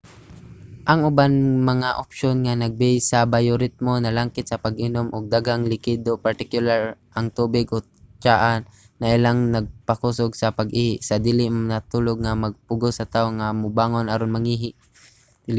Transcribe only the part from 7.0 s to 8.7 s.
ang tubig o tsaa